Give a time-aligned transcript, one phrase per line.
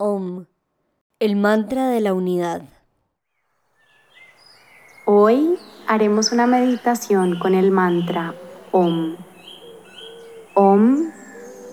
[0.00, 0.44] Om,
[1.18, 2.62] el mantra de la unidad.
[5.06, 5.58] Hoy
[5.88, 8.32] haremos una meditación con el mantra
[8.70, 9.16] Om.
[10.54, 11.10] Om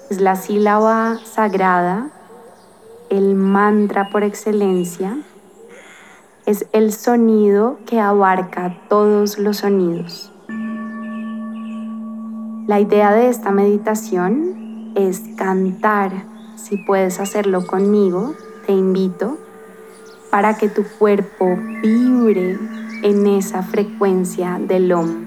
[0.10, 2.10] es la sílaba sagrada,
[3.12, 5.20] el mantra por excelencia,
[6.48, 10.34] es el sonido que abarca todos los sonidos.
[12.66, 18.34] La idea de esta meditación es cantar si puedes hacerlo conmigo,
[18.66, 19.38] te invito
[20.30, 22.58] para que tu cuerpo vibre
[23.04, 25.26] en esa frecuencia del OM.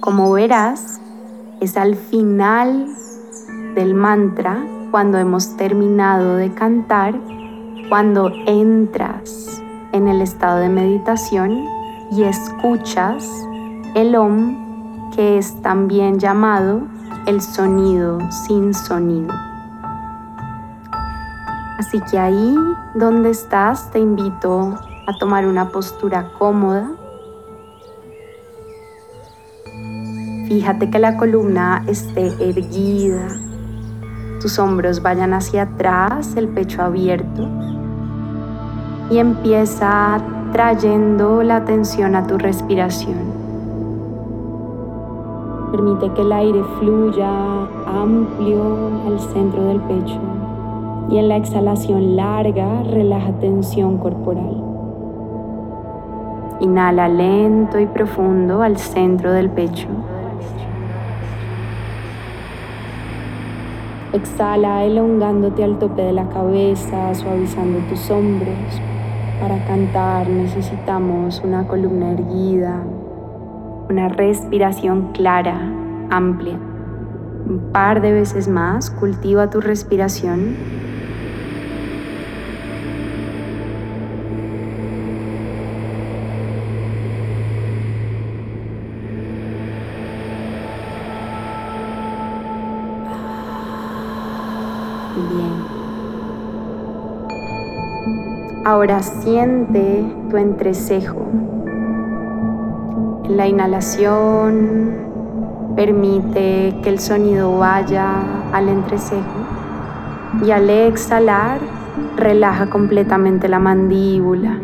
[0.00, 1.00] Como verás,
[1.60, 2.88] es al final
[3.74, 7.14] del mantra, cuando hemos terminado de cantar,
[7.88, 11.64] cuando entras en el estado de meditación
[12.12, 13.28] y escuchas
[13.94, 16.82] el OM, que es también llamado
[17.26, 19.32] el sonido sin sonido.
[21.78, 22.56] Así que ahí
[22.94, 26.90] donde estás te invito a tomar una postura cómoda.
[30.46, 33.26] Fíjate que la columna esté erguida,
[34.40, 37.48] tus hombros vayan hacia atrás, el pecho abierto
[39.10, 40.18] y empieza
[40.52, 43.32] trayendo la atención a tu respiración.
[45.72, 47.30] Permite que el aire fluya
[47.86, 50.33] amplio al centro del pecho
[51.10, 54.62] y en la exhalación larga relaja tensión corporal.
[56.60, 59.88] Inhala lento y profundo al centro del pecho.
[64.12, 68.80] Exhala elongándote al tope de la cabeza, suavizando tus hombros.
[69.40, 72.80] Para cantar necesitamos una columna erguida,
[73.90, 75.60] una respiración clara,
[76.10, 76.56] amplia.
[77.46, 80.54] Un par de veces más cultiva tu respiración
[95.16, 95.84] Bien.
[98.64, 101.24] Ahora siente tu entrecejo.
[103.24, 104.96] En la inhalación
[105.76, 108.08] permite que el sonido vaya
[108.52, 109.22] al entrecejo
[110.44, 111.60] y al exhalar
[112.16, 114.58] relaja completamente la mandíbula.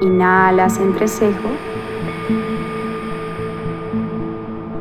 [0.00, 1.48] Inhalas entrecejo.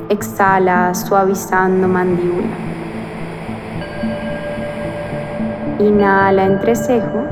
[0.09, 2.68] Exhala suavizando mandíbula.
[5.79, 7.23] Inhala entrecejo.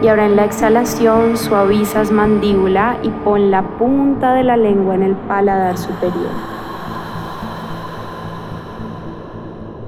[0.00, 5.02] Y ahora en la exhalación suavizas mandíbula y pon la punta de la lengua en
[5.02, 6.30] el paladar superior.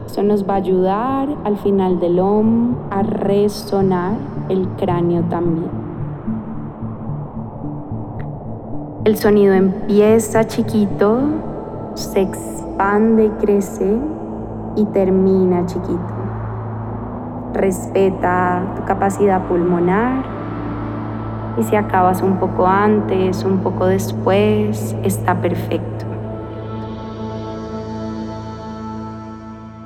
[0.06, 4.14] Eso nos va a ayudar al final del OM a resonar
[4.48, 5.70] el cráneo también.
[9.04, 11.20] El sonido empieza chiquito,
[11.94, 13.98] se expande y crece
[14.74, 16.15] y termina chiquito.
[17.56, 20.22] Respeta tu capacidad pulmonar
[21.58, 26.04] y si acabas un poco antes, un poco después, está perfecto.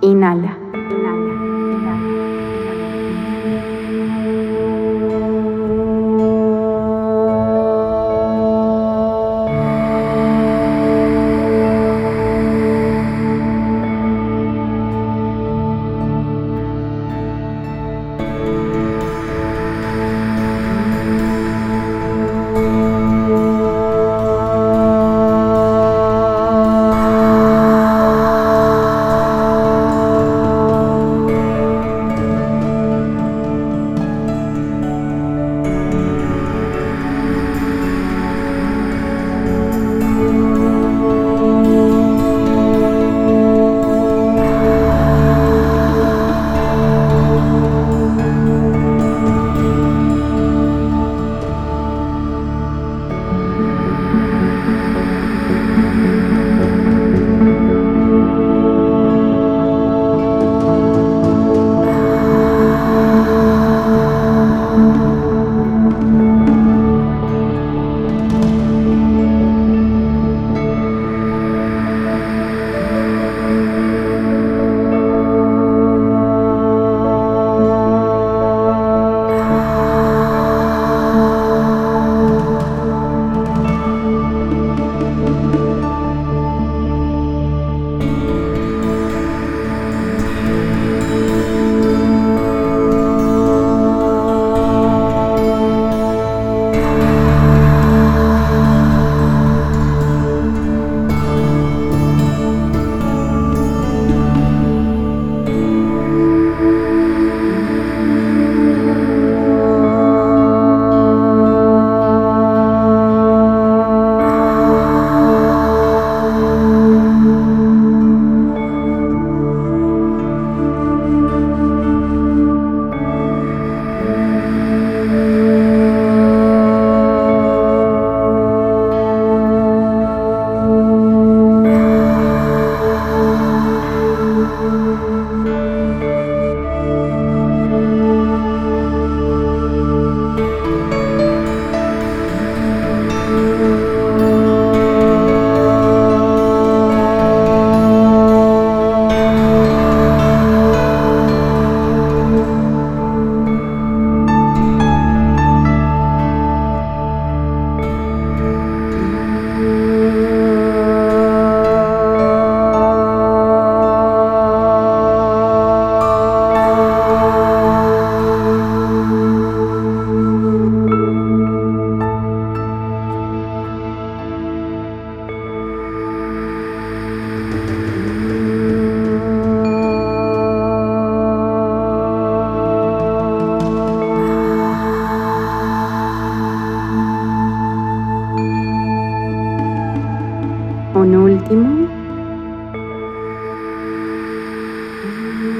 [0.00, 0.56] Inhala.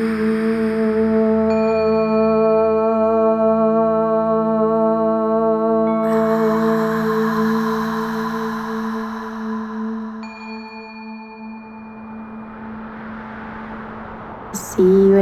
[0.00, 0.17] Percibe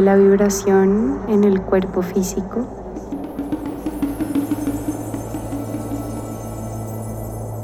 [0.00, 2.64] la vibración en el cuerpo físico.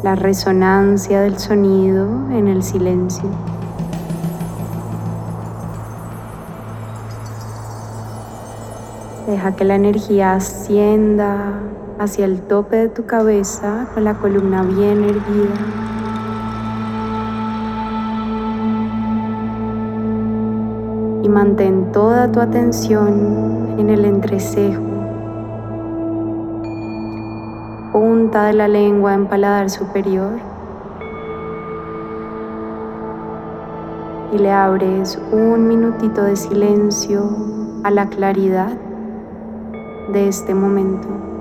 [0.02, 3.54] La resonancia del sonido en el silencio.
[9.35, 11.55] Deja que la energía ascienda
[11.99, 15.59] hacia el tope de tu cabeza con la columna bien erguida.
[21.25, 24.81] Y mantén toda tu atención en el entrecejo,
[27.93, 30.39] punta de la lengua en paladar superior.
[34.33, 37.37] Y le abres un minutito de silencio
[37.83, 38.84] a la claridad
[40.09, 41.34] de este momento.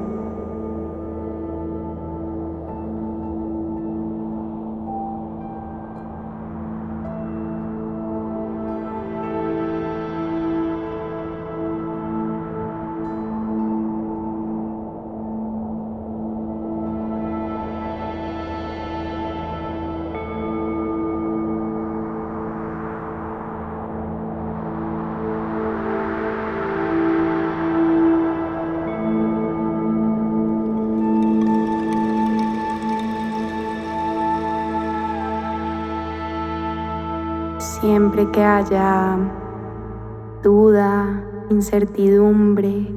[37.83, 39.18] Siempre que haya
[40.42, 42.87] duda, incertidumbre,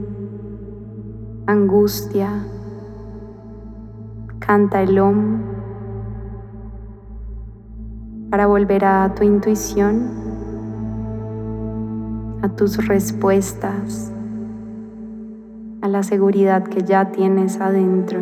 [1.45, 2.31] angustia,
[4.39, 5.39] canta el om
[8.31, 10.09] para volver a tu intuición,
[12.43, 14.13] a tus respuestas,
[15.83, 18.21] a la seguridad que ya tienes adentro.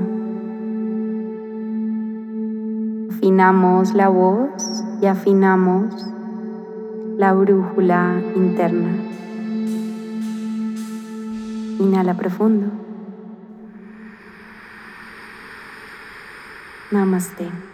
[3.10, 6.13] Afinamos la voz y afinamos
[7.16, 8.90] la brújula interna.
[11.78, 12.66] Inhala profundo.
[16.90, 17.73] Namaste.